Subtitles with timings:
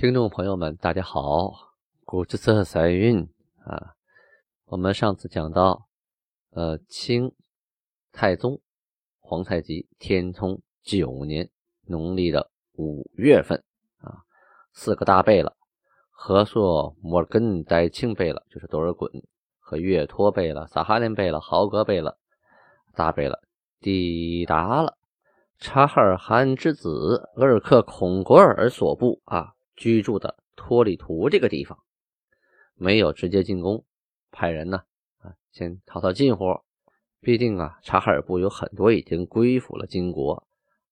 [0.00, 1.74] 听众朋友们，大家好，
[2.06, 3.28] 古之色彩韵
[3.66, 3.92] 啊。
[4.64, 5.88] 我们上次讲到，
[6.52, 7.34] 呃，清
[8.10, 8.62] 太宗
[9.18, 11.50] 皇太极天聪九年
[11.84, 13.62] 农历的五月份
[13.98, 14.24] 啊，
[14.72, 15.54] 四个大贝勒
[16.08, 19.06] 和硕、摩尔根、代庆贝勒，就是多尔衮
[19.58, 22.16] 和岳托贝勒、萨哈林贝勒、豪格贝勒
[22.94, 23.38] 大贝勒
[23.80, 24.96] 抵达了
[25.58, 29.52] 察哈尔汗之子额尔克孔果尔所部啊。
[29.80, 31.82] 居住的托里图这个地方，
[32.74, 33.86] 没有直接进攻，
[34.30, 34.82] 派人呢
[35.20, 36.60] 啊，先套套近乎。
[37.22, 40.46] 毕竟啊，察哈尔部有很多已经归附了金国，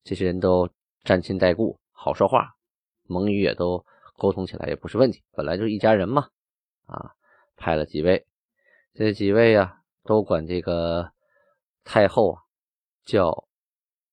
[0.04, 0.70] 这些人都
[1.04, 2.56] 沾亲带故，好说话，
[3.02, 3.84] 蒙语也都
[4.16, 5.22] 沟通起来也不是问题。
[5.32, 6.30] 本来就一家人嘛，
[6.86, 7.14] 啊，
[7.56, 8.26] 派了几位，
[8.94, 11.12] 这几位啊，都管这个
[11.84, 12.42] 太后啊
[13.04, 13.46] 叫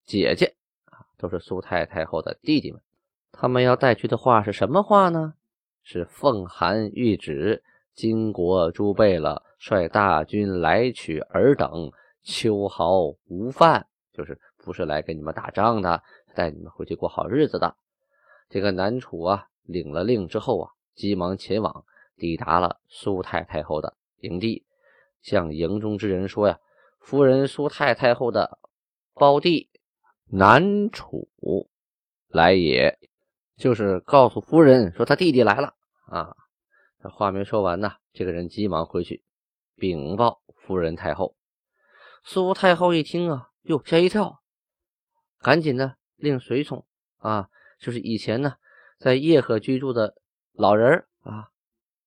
[0.03, 2.81] 姐姐啊，都是苏太太后的弟弟们。
[3.37, 5.33] 他们要带去的话是什么话呢？
[5.83, 11.91] 是奉函谕旨，金国诸贝勒率大军来取尔等，
[12.23, 16.01] 秋毫无犯，就是不是来跟你们打仗的，
[16.33, 17.75] 带你们回去过好日子的。
[18.49, 21.85] 这个南楚啊，领了令之后啊，急忙前往，
[22.17, 24.63] 抵达了苏太太后的营地，
[25.21, 26.59] 向营中之人说呀
[26.99, 28.57] ：“夫人苏太太后的
[29.13, 29.69] 胞弟
[30.29, 31.27] 南楚
[32.29, 32.97] 来也。”
[33.57, 35.73] 就是告诉夫人说他弟弟来了
[36.07, 36.35] 啊！
[37.01, 39.23] 这话没说完呢，这个人急忙回去
[39.75, 41.35] 禀报夫人太后。
[42.23, 44.41] 苏太后一听啊，哟，吓一跳，
[45.39, 46.85] 赶紧呢令随从
[47.19, 47.49] 啊，
[47.79, 48.55] 就是以前呢
[48.97, 50.15] 在叶赫居住的
[50.51, 51.49] 老人啊，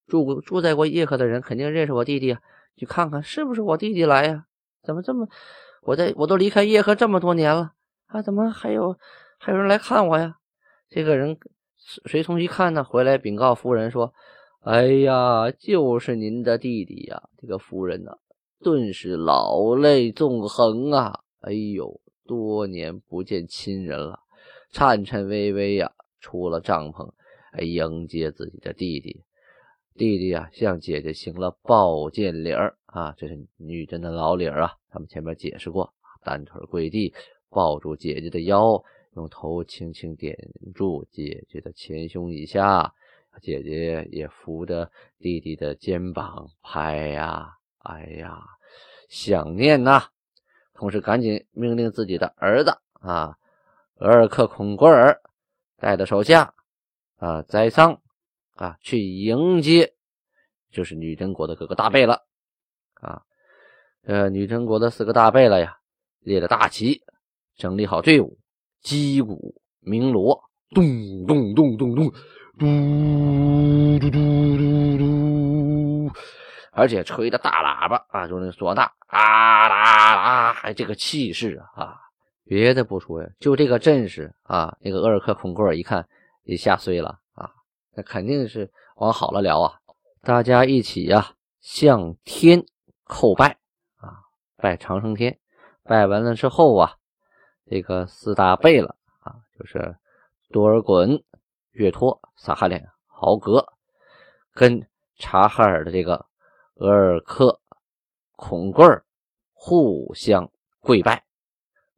[0.07, 2.41] 住过住在过叶赫的人，肯定认识我弟弟啊，
[2.77, 4.47] 去看看是不是我弟弟来呀？
[4.83, 5.29] 怎么这么，
[5.83, 7.73] 我在我都离开叶赫这么多年了
[8.07, 8.99] 啊，怎么还有
[9.39, 10.37] 还有人来看我呀？
[10.91, 11.39] 这个人
[11.77, 14.15] 随从一看呢，回来禀告夫人说
[14.65, 18.13] ：“哎呀，就是您的弟弟呀！”这个夫人呢，
[18.61, 21.21] 顿时老泪纵横啊！
[21.41, 24.21] 哎呦，多年不见亲人了，
[24.73, 27.11] 颤颤巍巍呀，出了帐篷，
[27.53, 29.23] 哎，迎接自己的弟弟。
[29.95, 34.73] 弟弟啊，向姐姐行了抱剑礼儿啊，这是女真的老礼儿啊。
[34.91, 35.93] 他们前面解释过，
[36.25, 37.13] 单腿跪地，
[37.51, 38.83] 抱住姐姐的腰。
[39.19, 40.37] 用头轻轻点
[40.77, 42.95] 住姐姐的前胸以下，
[43.43, 48.41] 姐姐也扶着弟弟的肩膀拍呀，哎呀，
[49.09, 50.05] 想念呐！
[50.73, 53.37] 同时赶紧命令自己的儿子啊，
[53.97, 55.21] 额尔克孔果尔
[55.79, 56.55] 带着手下
[57.17, 58.01] 啊，栽桑
[58.55, 59.95] 啊，去迎接，
[60.71, 62.23] 就是女真国的各个大贝勒
[62.95, 63.25] 啊，
[64.03, 65.79] 呃，女真国的四个大贝勒呀，
[66.21, 67.03] 列了大旗，
[67.57, 68.39] 整理好队伍。
[68.81, 70.43] 击鼓鸣锣，
[70.75, 72.11] 咚咚咚咚咚，
[72.59, 76.13] 嘟嘟嘟嘟嘟，
[76.73, 81.97] 而且吹的大喇叭啊，就那唢呐，啊啦啦，还这个气势啊！
[82.45, 86.09] 别的不说呀，就这个阵势啊，那个鄂尔克孔果尔一看
[86.45, 87.51] 也吓碎了啊，
[87.95, 89.75] 那肯定是往好了聊啊！
[90.23, 92.65] 大家一起呀，向天
[93.07, 93.59] 叩拜
[93.97, 94.25] 啊，
[94.57, 95.39] 拜长生天，
[95.83, 96.95] 拜完了之后啊。
[97.71, 99.97] 这个四大贝勒啊，就是
[100.51, 101.23] 多尔衮、
[101.73, 103.67] 岳托、萨哈林、豪格，
[104.55, 106.27] 跟察哈尔的这个
[106.77, 107.61] 额尔克
[108.37, 109.05] 孔贵尔
[109.53, 111.25] 互相跪拜。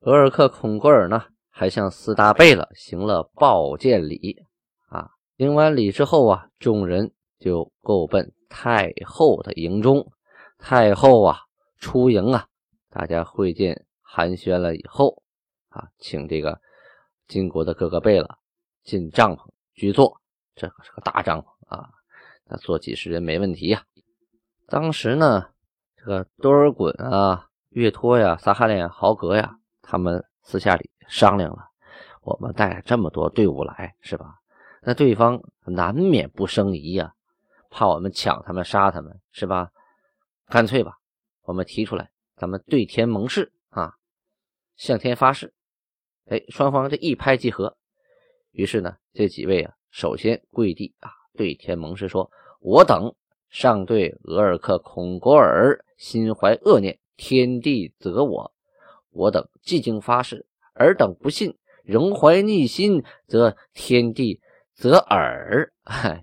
[0.00, 4.44] 额尔克孔贵尔呢，还向四大贝勒行了抱见礼
[4.88, 5.10] 啊。
[5.36, 10.10] 行完礼之后啊，众人就够奔太后的营中。
[10.58, 11.38] 太后啊，
[11.78, 12.46] 出营啊，
[12.90, 15.22] 大家会见寒暄了以后。
[15.70, 16.60] 啊，请这个
[17.26, 18.38] 金国的各个贝勒
[18.84, 20.20] 进帐篷居坐，
[20.54, 21.88] 这可是个大帐篷啊，
[22.44, 23.84] 那坐几十人没问题呀。
[24.68, 25.48] 当时呢，
[25.96, 31.70] 这个多尔衮啊、岳托呀、萨哈林、豪格呀，他们私下里商量了，
[32.22, 34.36] 我们带这么多队伍来，是吧？
[34.82, 37.14] 那对方难免不生疑呀，
[37.68, 39.70] 怕我们抢他们、杀他们，是吧？
[40.46, 40.98] 干脆吧，
[41.42, 43.94] 我们提出来，咱们对天盟誓啊，
[44.76, 45.52] 向天发誓。
[46.30, 47.76] 哎，双方这一拍即合，
[48.52, 52.30] 于是呢，这几位啊，首先跪地啊，对天盟誓说
[52.62, 53.12] ：“我等
[53.48, 58.52] 上对额尔克孔果尔心怀恶念，天地责我。
[59.10, 64.40] 我等既经发誓，尔等不信，仍怀逆心，则天地
[64.72, 65.72] 责尔。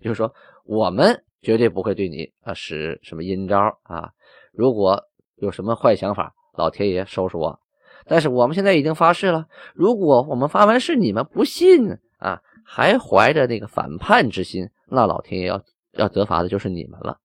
[0.01, 0.33] 就是说，
[0.63, 4.11] 我们绝对不会对你啊使什么阴招啊。
[4.53, 5.03] 如果
[5.35, 7.59] 有什么坏想法，老天爷收拾我。
[8.07, 15.61] 但是我们现在已经发誓了，如果我们发完誓，你们不信啊，还怀着那个反叛之心，那老天爷要
[15.91, 17.19] 要责罚的就是你们了。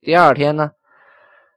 [0.00, 0.72] 第二天呢，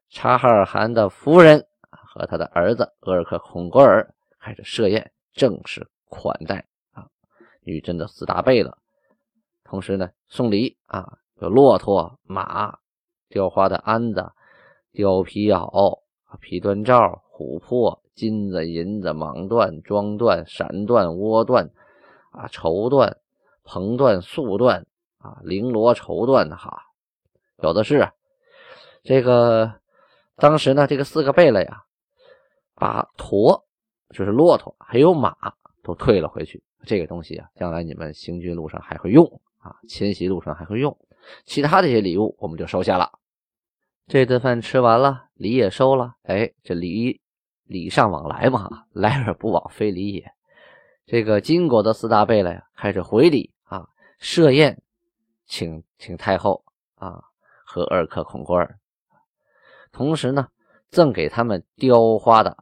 [0.10, 7.08] 察哈尔汗的夫人和他的儿子额尔克孔格尔开始设宴，正式款待啊
[7.64, 8.78] 女真的四大贝勒，
[9.64, 12.78] 同时呢送礼啊，有骆驼、马、
[13.30, 14.32] 雕花的鞍子、
[14.94, 16.02] 貂皮袄、
[16.42, 18.01] 皮端罩、琥珀。
[18.14, 21.70] 金子、银子、蟒缎、装缎、闪缎、倭缎，
[22.32, 23.16] 啊，绸缎、
[23.64, 24.84] 蓬缎、素缎，
[25.18, 26.84] 啊，绫罗绸缎的，哈，
[27.64, 28.10] 有的是。
[29.04, 29.74] 这个
[30.36, 31.84] 当时呢，这个四个贝勒呀，
[32.76, 33.66] 把驼，
[34.10, 35.36] 就是骆驼，还有马
[35.82, 36.62] 都退了回去。
[36.86, 39.26] 这个东西啊，将来你们行军路上还会用
[39.60, 40.96] 啊，迁徙路上还会用。
[41.46, 43.12] 其他这些礼物，我们就收下了。
[44.08, 46.16] 这顿饭吃完了，礼也收了。
[46.24, 47.22] 哎，这礼。
[47.72, 50.32] 礼尚往来嘛，来而不往非礼也。
[51.06, 53.88] 这个金国的四大贝勒呀，开始回礼啊，
[54.20, 54.84] 设宴
[55.46, 56.64] 请请太后
[56.96, 57.24] 啊
[57.66, 58.78] 和二克孔官儿，
[59.92, 60.50] 同时呢，
[60.90, 62.58] 赠给他们雕花的，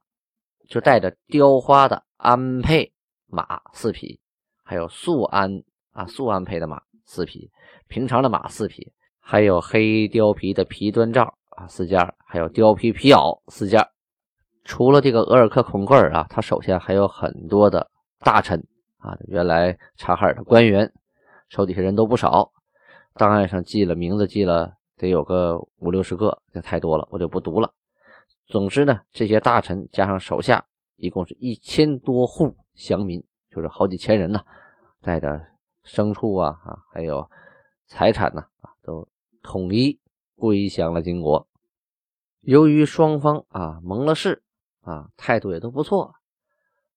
[0.67, 2.91] 就带着雕花的鞍辔
[3.25, 4.19] 马四匹，
[4.63, 7.51] 还有素鞍啊素鞍辔的马四匹，
[7.87, 13.87] 平常的马四匹，还有黑貂皮的皮端罩啊四件，还有貂皮皮袄四件。
[14.65, 17.89] 除了这个额尔克孔格尔啊，他手下还有很多的
[18.19, 18.63] 大臣
[18.97, 19.17] 啊。
[19.27, 20.93] 原来察哈尔的官员
[21.47, 22.51] 手底下人都不少，
[23.15, 27.73] 档案上记了名字，记了得有个五六十个，这太多了，我就不读了。
[28.45, 30.63] 总之呢，这些大臣加上手下，
[30.97, 34.39] 一共是一千多户降民，就是好几千人呢，
[35.01, 35.41] 带着
[35.83, 37.27] 牲畜啊啊，还有
[37.87, 39.07] 财产呢啊，都
[39.41, 39.99] 统一
[40.35, 41.47] 归降了金国。
[42.41, 44.43] 由于双方啊盟了誓。
[44.89, 46.15] 啊，态度也都不错。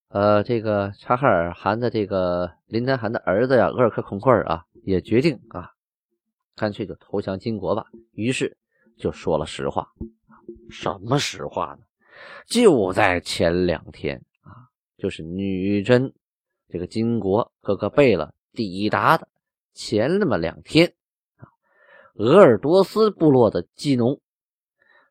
[0.07, 5.69] 呃，这个察哈尔汗的这个林丹汗的儿子呀，额尔克孔库尔啊，也决定啊，
[6.55, 7.85] 干脆就投降金国吧。
[8.13, 8.57] 于是
[8.97, 9.87] 就说了实话。
[10.71, 11.85] 什么实话呢？
[12.47, 16.11] 就在前两天啊，就是女真
[16.69, 19.27] 这个金国各个贝勒抵达的
[19.75, 20.91] 前那么两天
[21.37, 21.45] 啊，
[22.15, 24.19] 鄂尔多斯部落的祭农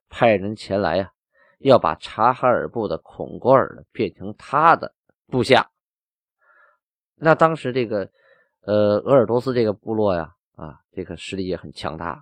[0.08, 1.12] 派人前来呀。
[1.62, 4.94] 要把察哈尔部的孔果尔变成他的
[5.26, 5.70] 部下。
[7.14, 8.10] 那当时这个，
[8.62, 12.20] 呃，鄂尔多斯这个部落呀，啊，这个实力也很强大，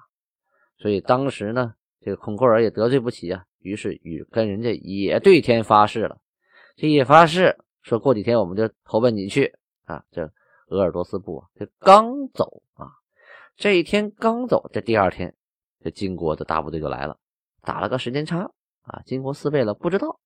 [0.76, 6.18] 所以当时呢，这个孔果尔也得罪不起啊，于是与跟人家也对天发誓了。
[6.76, 9.54] 这一发誓，说过几天我们就投奔你去
[9.84, 10.04] 啊。
[10.10, 10.30] 这
[10.68, 12.86] 鄂尔多斯部啊这刚走啊，
[13.56, 15.34] 这一天刚走，这第二天，
[15.82, 17.18] 这金国的大部队就来了，
[17.62, 18.50] 打了个时间差。
[18.90, 20.18] 啊，金国四贝勒不知道，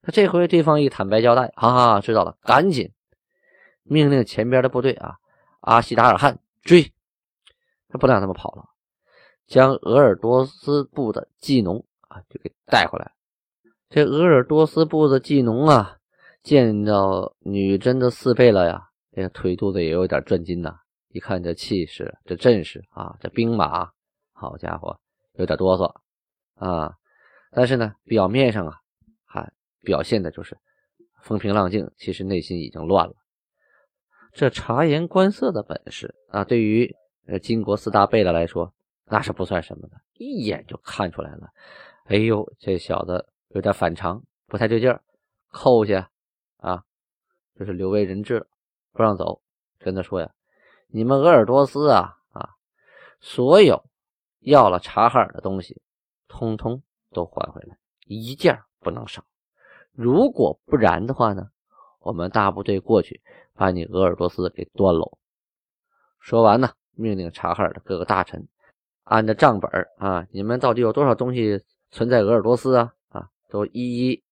[0.00, 2.92] 他这回对方一坦白交代，哈，知道了，赶紧
[3.82, 5.16] 命令前边的部队啊，
[5.60, 6.92] 阿西达尔汗追，
[7.88, 8.64] 他不让他们跑了，
[9.46, 13.12] 将鄂尔多斯部的祭农啊就给带回来。
[13.90, 15.98] 这鄂尔多斯部的祭农啊，
[16.42, 20.78] 见到女真的四贝勒呀，这个腿肚子也有点转筋呐，
[21.08, 23.90] 一看这气势，这阵势啊，这兵马，
[24.32, 24.98] 好家伙，
[25.34, 25.94] 有点哆嗦
[26.56, 26.94] 啊。
[27.54, 28.80] 但是呢，表面上啊，
[29.24, 30.58] 还表现的就是
[31.22, 33.14] 风平浪静，其实内心已经乱了。
[34.32, 36.92] 这察言观色的本事啊，对于
[37.28, 41.48] 呃金国四大贝勒来说，那是不算什么的，一眼就看出来了。
[42.06, 45.00] 哎呦，这小子有点反常，不太对劲儿，
[45.50, 46.10] 扣下
[46.56, 46.82] 啊，
[47.56, 48.46] 就是留为人质，
[48.92, 49.40] 不让走。
[49.78, 50.32] 跟他说呀，
[50.88, 52.50] 你们鄂尔多斯啊啊，
[53.20, 53.84] 所有
[54.40, 55.80] 要了察哈尔的东西，
[56.26, 56.82] 通通。
[57.14, 59.24] 都还回来，一件不能少。
[59.92, 61.48] 如果不然的话呢，
[62.00, 63.22] 我们大部队过去
[63.54, 65.16] 把你鄂尔多斯给端喽。
[66.20, 68.46] 说完呢，命令察哈尔的各个大臣
[69.04, 72.92] 按着账本啊，你们到底有多少东西存在鄂尔多斯啊？
[73.10, 74.22] 啊，都一一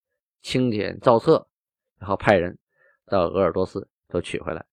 [0.41, 1.47] 清点造册，
[1.97, 2.57] 然后派人
[3.05, 4.65] 到鄂尔多斯都取回来。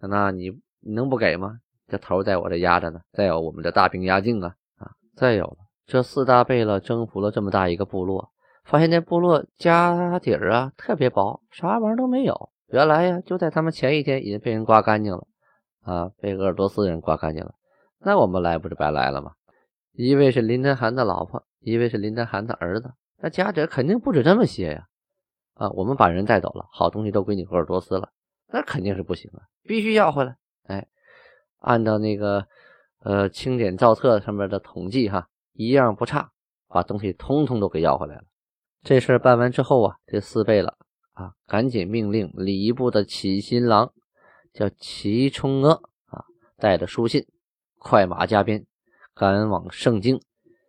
[0.00, 1.60] 那你你能不给吗？
[1.86, 3.00] 这头在我这压着呢。
[3.12, 5.58] 再有我们的大兵压境啊啊，再有了。
[5.86, 8.32] 这四大贝勒征服了这么大一个部落，
[8.64, 15.26] 发现那部落家底儿啊特别薄，啥玩意儿都没有原来呀，就在他们前一天已经被人刮干净了
[15.82, 17.54] 啊，被鄂尔多斯人刮干净了。
[17.98, 19.32] 那我们来不是白来了吗？
[19.92, 24.86] 一位是林丹汗的老婆，一位是林丹汗的儿子，那家底肯定不止这么些呀！
[25.54, 28.10] 啊，我们把人带走了，好东西都归你鄂尔多斯了，
[28.48, 30.36] 那肯定是不行啊，必须要回来。
[30.66, 30.88] 哎，
[31.60, 32.46] 按照那个
[33.04, 36.30] 呃清点造册上面的统计哈，一样不差，
[36.68, 38.24] 把东西通通都给要回来了。
[38.82, 40.76] 这事办完之后啊，这四贝勒
[41.14, 43.92] 啊，赶紧命令礼部的启新郎
[44.52, 46.24] 叫齐冲阿啊，
[46.58, 47.26] 带着书信，
[47.78, 48.66] 快马加鞭。
[49.16, 50.20] 赶往盛京，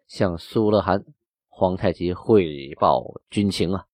[0.08, 1.04] 向苏勒汗
[1.48, 3.86] 皇太极汇报军情啊。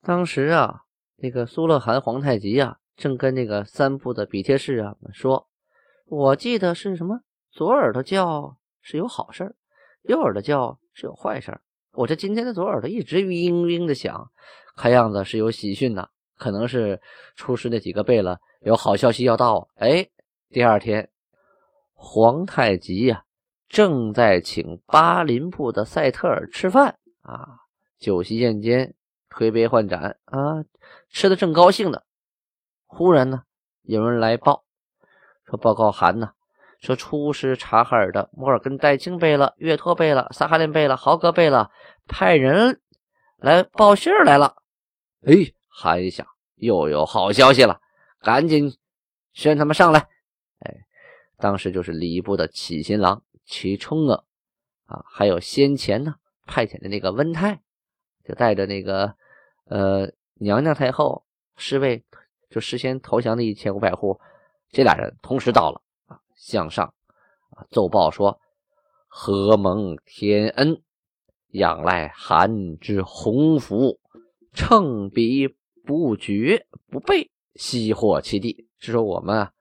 [0.00, 0.84] 当时啊，
[1.16, 5.46] 那个苏勒汗皇太极啊，正跟那个三部的比贴士啊说
[6.08, 7.20] ：“我记得是什么？
[7.50, 9.54] 左耳朵叫是有好事
[10.02, 11.60] 右耳朵叫是有坏事
[11.92, 14.30] 我这今天的左耳朵一直嗡嗡的响，
[14.76, 17.00] 看样子是有喜讯呐，可能是
[17.36, 19.68] 出师那几个贝勒有好消息要到。
[19.76, 20.08] 哎，
[20.48, 21.10] 第二天，
[21.92, 23.24] 皇太极呀。
[23.68, 27.60] 正在请巴林部的赛特尔吃饭啊，
[27.98, 28.94] 酒席宴间，
[29.30, 30.62] 推杯换盏啊，
[31.08, 32.02] 吃的正高兴呢。
[32.86, 33.44] 忽然呢，
[33.82, 34.64] 有人来报
[35.46, 36.32] 说：“报告函呢，
[36.82, 41.70] 说出师察哈尔的摩尔根代清贝勒、岳托贝勒、萨哈林贝勒、豪格贝勒
[42.06, 42.80] 派人
[43.38, 44.56] 来报信来了。”
[45.24, 45.32] 哎，
[45.68, 47.80] 韩一想，又有好消息了，
[48.20, 48.76] 赶紧
[49.32, 50.00] 宣他们上来。
[50.58, 50.74] 哎，
[51.38, 53.22] 当时就是礼部的启新郎。
[53.44, 54.22] 齐冲啊，
[54.86, 56.14] 啊，还有先前呢
[56.46, 57.60] 派遣的那个温泰，
[58.24, 59.14] 就带着那个
[59.66, 61.24] 呃娘娘太后
[61.56, 62.04] 侍卫，
[62.50, 64.20] 就事先投降的一千五百户，
[64.70, 65.80] 这俩人同时到了，
[66.42, 66.92] 向上
[67.50, 68.40] 啊奏报说：
[69.06, 70.82] 何蒙天恩，
[71.52, 74.00] 仰赖韩之鸿福，
[74.52, 75.46] 乘彼
[75.84, 78.66] 不绝不备，悉获其地。
[78.78, 79.52] 是说我们啊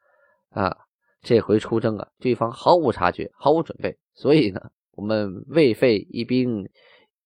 [0.49, 0.77] 啊。
[1.21, 6.67] 这回出征啊，对方毫无察觉，毫无准备，所以呢，我们未费一兵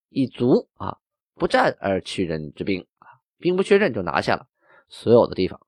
[0.09, 0.97] 一卒啊，
[1.35, 3.07] 不战而屈人之兵啊，
[3.39, 4.47] 兵不血刃就拿下了
[4.89, 5.61] 所有的地方。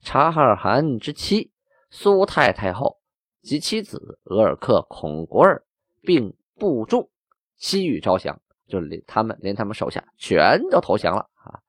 [0.00, 1.52] 察哈尔汗之妻
[1.88, 2.98] 苏太太后
[3.42, 5.62] 及妻子额尔克孔国尔
[6.00, 7.10] 并部众
[7.56, 11.60] 西域招降，就是连他们连他们手下全都投降了啊。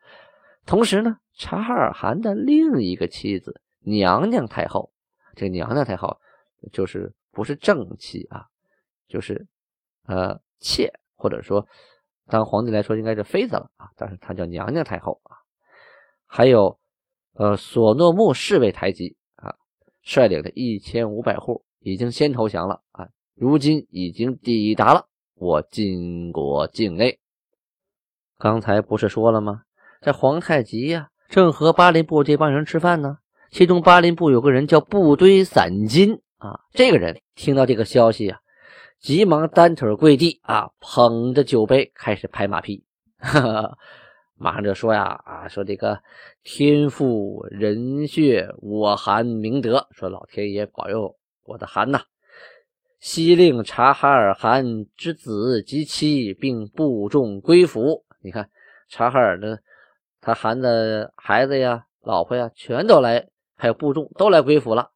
[0.66, 4.92] 同时呢，察哈尔汗的另一个妻子娘娘太后。
[5.36, 6.20] 这娘娘太后
[6.72, 8.46] 就是不是正妻啊，
[9.08, 9.48] 就是
[10.06, 11.68] 呃妾，或者说
[12.28, 15.38] 当皇帝来说应该是妃子了啊，但是她叫娘娘太后啊。
[16.28, 16.80] 还有
[17.34, 19.18] 呃索诺木侍卫台吉，
[20.04, 27.20] 率领的一千五百户已经先投降了啊，如今已经抵达了我金国境内。
[28.38, 29.64] 刚才不是说了吗？
[30.02, 33.18] 这皇太极呀，正和巴林部这帮人吃饭呢。
[33.52, 38.40] 其中巴林部有个人叫部堆散金啊，这个人听到这个消息啊，
[39.00, 42.84] 急忙单腿跪地啊，捧着酒杯开始拍马屁，
[43.18, 43.78] 哈哈，
[44.44, 45.98] 马上就说呀啊，说这个
[46.44, 52.02] 天父人血我韩明德，说老天爷保佑我的韩呐，
[53.00, 58.04] 西令察哈尔汗之子及妻并部众归服。
[58.22, 58.50] 你看
[58.90, 59.62] 察哈尔的
[60.20, 63.30] 他韩的孩子呀、老婆呀，全都来。
[63.56, 64.90] 还有部众都来归府了。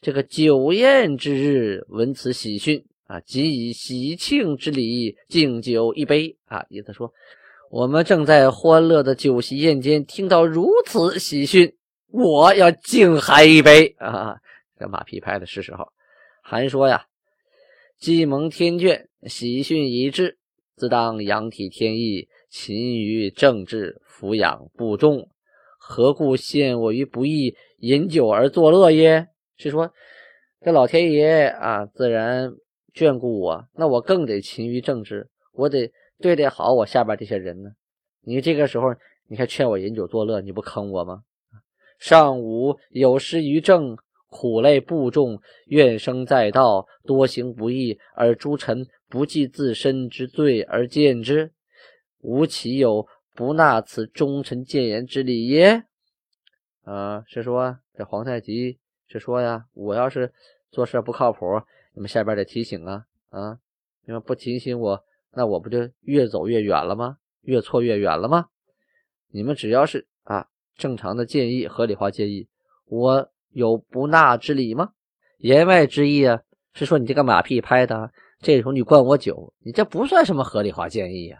[0.00, 6.64] 这个酒宴之日，闻此喜讯啊，即以喜庆之礼敬酒一杯啊。
[6.70, 7.12] 意思说，
[7.70, 11.74] 我们正在欢乐的酒席宴间，听到如此喜讯，
[12.10, 14.38] 我要敬韩一杯啊。
[14.78, 15.86] 这马屁拍的是时候。
[16.42, 17.04] 韩说呀
[18.00, 20.38] ：“既蒙天眷，喜讯已至，
[20.76, 25.28] 自当仰体天意，勤于政治，抚养部众，
[25.78, 29.28] 何故陷我于不义？”饮酒而作乐耶？
[29.58, 29.92] 是说
[30.62, 32.50] 这老天爷啊，自然
[32.94, 37.70] 眷顾我，那我更得勤于政治，我得对待好我下边这些人呢。
[38.22, 38.94] 你这个时候
[39.28, 41.22] 你还劝我饮酒作乐，你不坑我吗？
[41.98, 43.96] 上午有失于政，
[44.28, 51.52] 苦累部众，怨声载道，多行不义，而诸臣不计自身之罪而见之，
[52.20, 55.84] 吾岂有不纳此忠臣谏言之理耶？
[56.82, 60.32] 啊，是说这皇太极是说呀，我要是
[60.70, 61.44] 做事不靠谱，
[61.94, 63.58] 你们下边得提醒啊啊！
[64.06, 67.18] 你们不提醒我，那我不就越走越远了吗？
[67.42, 68.46] 越错越远了吗？
[69.30, 72.48] 你们只要是啊正常的建议、合理化建议，
[72.86, 74.90] 我有不纳之理吗？
[75.38, 76.40] 言外之意啊，
[76.74, 81.38] 是说你这个马屁拍的，这时候你灌我酒，你这不算什么合理化建议呀。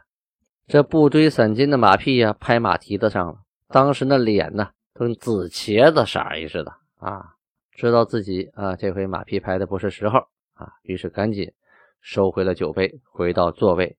[0.66, 4.70] 这不堆散金的马屁呀，拍马蹄子上了，当时那脸呢？
[4.94, 7.34] 都跟紫茄子色儿似的啊，
[7.70, 10.18] 知道自己啊这回马屁拍的不是时候
[10.54, 11.52] 啊，于是赶紧
[12.00, 13.96] 收回了酒杯，回到座位。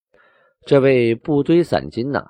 [0.66, 2.26] 这位布堆散金呐，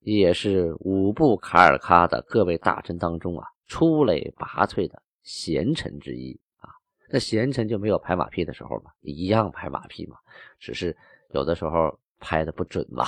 [0.00, 6.70] 也是五部卡尔喀的各位大臣当中啊出类拔萃的贤臣之一啊。
[7.10, 8.90] 那贤臣就没有拍马屁的时候吗？
[9.00, 10.16] 一样拍马屁嘛，
[10.58, 10.96] 只是
[11.30, 13.04] 有的时候拍的不准嘛。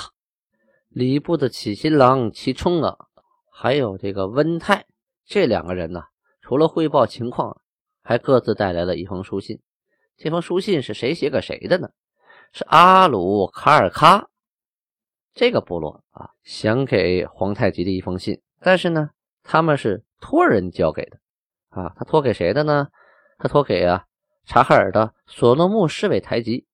[0.88, 2.96] 礼部的启新郎齐冲啊，
[3.50, 4.86] 还有这个温泰
[5.24, 6.02] 这两个人呢，
[6.40, 7.60] 除了汇报情况，
[8.02, 9.60] 还各自带来了一封书信。
[10.16, 11.88] 这封书信是谁写给谁的呢？
[12.52, 14.26] 是阿鲁卡尔喀。
[15.32, 19.10] 这个部落啊，想给皇太极的一封信，但是呢，
[19.42, 21.18] 他们是托人交给的
[21.70, 21.92] 啊。
[21.96, 22.86] 他托给谁的呢？
[23.36, 24.04] 他托给啊
[24.46, 26.66] 察哈尔的索诺木侍卫台吉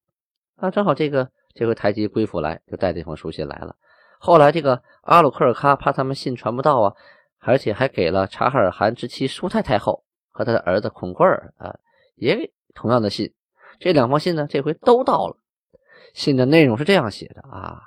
[0.57, 0.69] 啊。
[0.69, 3.75] 正好这个这回台吉归府来，就带这封书信来了。
[4.19, 6.95] 后来这个阿鲁克尔喀怕他们信传不到啊，
[7.39, 11.79] 而且还给了察哈尔汗之妻舒泰太后和他的儿子孔贵尔啊，
[12.13, 13.33] 也同样的信。
[13.79, 15.37] 这两封信呢，这回都到了。
[16.13, 17.81] 信的内容是这样写的啊。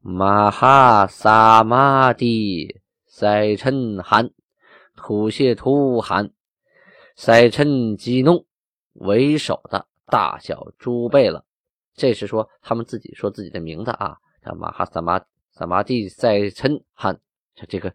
[0.00, 4.30] 马哈萨玛蒂塞陈汗
[4.94, 6.30] 吐谢图汗
[7.16, 8.44] 塞陈基弄
[8.92, 11.44] 为首的大小诸贝了，
[11.94, 17.18] 这是说他们自己说自己的名字啊，叫马哈萨玛萨玛蒂塞陈汗。
[17.68, 17.92] 这个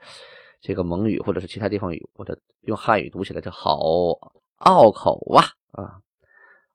[0.60, 3.78] 这个蒙语或者是其他地方语，或者用汉语读起来就好
[4.58, 6.02] 拗口啊啊！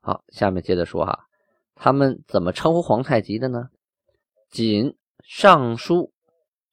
[0.00, 1.26] 好，下面接着说哈，
[1.76, 3.68] 他们怎么称呼皇太极的呢？
[4.50, 4.96] 仅。
[5.28, 6.12] 尚书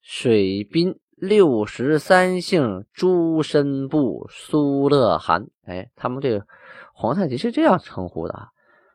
[0.00, 6.46] 水滨六十三姓诸身部苏乐汗，哎，他们这个
[6.92, 8.50] 皇太极是这样称呼的啊。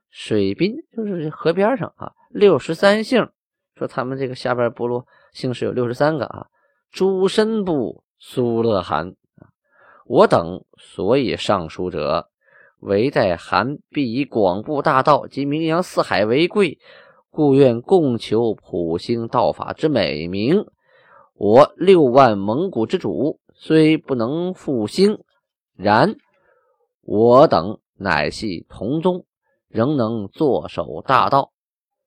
[0.10, 3.30] 水滨就是河边上啊，六十三姓，
[3.75, 6.48] 说他们这个下边部落姓氏有六十三个啊。
[6.89, 9.13] 诸身部苏乐汗，
[10.06, 12.28] 我等所以上书者，
[12.79, 16.79] 唯在韩必以广布大道及名扬四海为贵。
[17.31, 20.65] 故愿共求普兴道法之美名。
[21.35, 25.20] 我六万蒙古之主虽不能复兴，
[25.75, 26.15] 然
[27.01, 29.25] 我等乃系同宗，
[29.68, 31.51] 仍能坐守大道。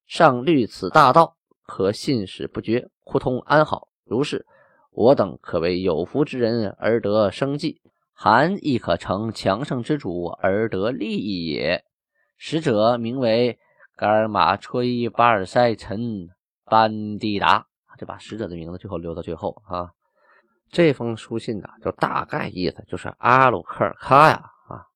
[0.07, 3.89] 上虑此大道可信使不绝，互通安好。
[4.05, 4.45] 如是，
[4.91, 7.81] 我等可为有福之人而得生计，
[8.13, 11.85] 韩亦可成强盛之主而得利益也。
[12.37, 13.59] 使者名为。
[13.95, 16.29] 噶尔玛吹巴尔塞陈
[16.65, 17.67] 班蒂达，
[17.99, 19.93] 就把使者的名字最后留到最后啊。
[20.71, 24.87] 这封书信呢，就大概意思就是阿鲁克尔喀呀，啊，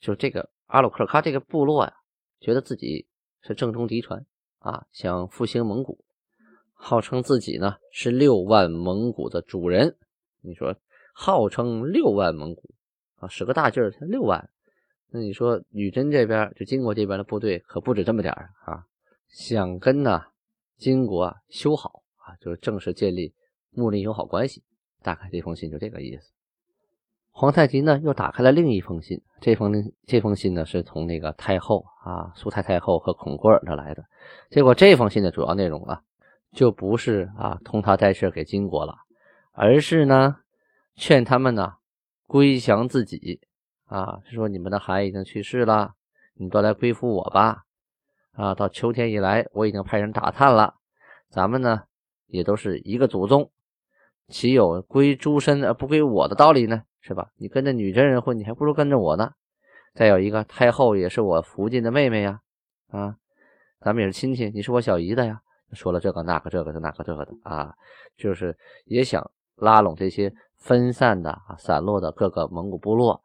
[0.00, 1.92] 就这个阿鲁克尔喀这个部落呀，
[2.40, 3.06] 觉得自己
[3.42, 4.24] 是正宗嫡传
[4.58, 6.02] 啊，想复兴蒙古，
[6.72, 9.96] 号称自己呢是六万蒙古的主人。
[10.40, 10.74] 你说
[11.22, 12.70] 号称六万蒙古
[13.16, 14.48] 啊，使个大劲儿，才六万。
[15.10, 18.86] 那你说女真这边就金国这边的部队可不止这么点儿啊！
[19.28, 20.22] 想跟呢
[20.78, 23.34] 金国修好啊，就是正式建立
[23.70, 24.62] 睦邻友好关系。
[25.02, 26.32] 大概这封信就这个意思。
[27.32, 34.04] 皇太极呢又打开了另一封信，这封这封信呢是从那个太后啊苏太太后和孔贵尔那来的。
[34.48, 36.00] 结果这封信的主要内容啊，
[36.54, 38.94] 就不是啊通他带事给金国了，
[39.52, 40.36] 而是呢
[41.00, 41.76] 劝他们呢
[42.26, 43.40] 归降自己。
[43.86, 45.94] 啊，说你们的孩已经去世了，
[46.34, 47.64] 你都来归附我吧。
[48.32, 50.74] 啊，到秋天以来，我已经派人打探了，
[51.30, 51.84] 咱们呢
[52.26, 53.50] 也都是一个祖宗，
[54.28, 56.82] 岂有归诸身而不归我的道理呢？
[57.00, 57.30] 是吧？
[57.36, 59.32] 你跟着女真人混，你还不如跟着我呢。
[59.94, 62.40] 再有一个太后也是我福晋的妹妹呀，
[62.90, 63.16] 啊，
[63.80, 65.40] 咱们也是亲戚，你是我小姨子呀。
[65.72, 67.74] 说了这个那个这个的那个这个的啊，
[68.16, 69.28] 就是也想
[69.60, 73.22] 拉拢这些分散的啊散落的各个蒙古部落。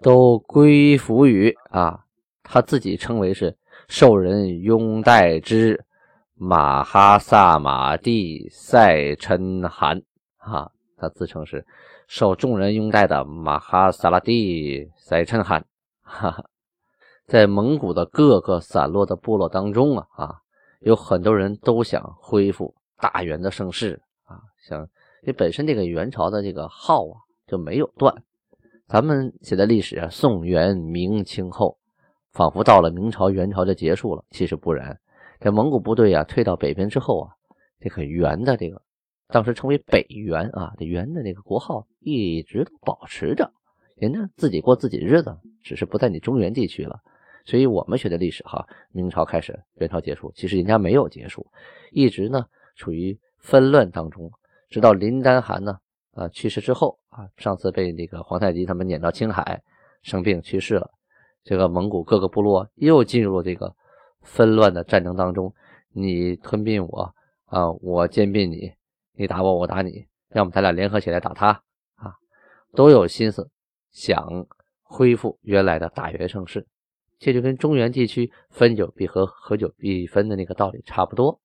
[0.00, 2.04] 都归服于啊，
[2.42, 5.84] 他自己称为是受人拥戴之
[6.34, 10.02] 马哈萨马蒂塞琛汗
[10.38, 11.64] 啊，他自称是
[12.08, 15.64] 受众人拥戴的马哈萨拉蒂塞琛汗。
[16.02, 16.44] 哈哈，
[17.28, 20.34] 在蒙古的各个散落的部落当中啊啊，
[20.80, 24.84] 有很多人都想恢复大元的盛世啊，想
[25.24, 28.24] 这本身这个元朝的这个号啊就没有断。
[28.88, 31.78] 咱们写的历史啊，宋元明清后，
[32.32, 34.24] 仿佛到了明朝元朝就结束了。
[34.30, 34.98] 其实不然，
[35.38, 37.30] 这蒙古部队啊退到北边之后啊，
[37.78, 38.82] 这个元的这个
[39.28, 43.52] 当时称为北元啊，这元的那个国号一直都保持着，
[43.94, 47.00] 人家自己过自己日子，只是不在你中原地区了。
[47.44, 51.46] 所以我们学的历史哈，明朝开始，元朝结束，其实人家没有结束，
[51.92, 54.30] 一直呢处于纷乱当中，
[54.72, 55.76] 直到林丹汗呢
[56.12, 59.62] 啊去世之后啊，上次被那个皇太极他们撵到青海
[60.00, 60.90] 生病去世了，
[61.44, 63.76] 这个蒙古各个部落又进入了这个
[64.22, 65.52] 纷乱的战争当中，
[65.92, 68.72] 你吞并我啊，我兼并你，
[69.12, 71.48] 你打我，我打你，要么咱俩联合起来打他
[71.96, 72.14] 啊，
[72.74, 73.50] 都有心思
[73.90, 74.46] 想
[74.82, 76.66] 恢复原来的大元盛世。
[77.18, 81.38] 这就跟中原地区分久必合，合久必分的那个道理差不多，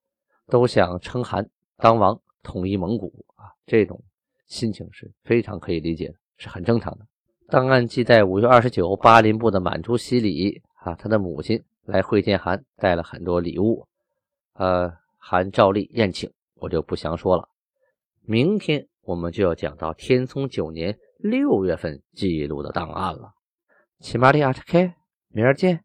[0.46, 4.02] 都想称汗当王，统一蒙古啊，这种
[4.46, 7.06] 心情是非常可以理解的，是很正常的。
[7.48, 13.86] 档案记载，五月二十九，巴林部的满珠西里啊，他的母亲来会见韩，带了很多礼物，
[14.54, 17.50] 呃，韩照例宴请，我就不详说了。
[18.22, 23.32] 明天我们就要讲到天聪九年六月份记录的档案了。
[24.00, 24.96] 起码的阿特开。
[25.28, 25.84] 明儿见。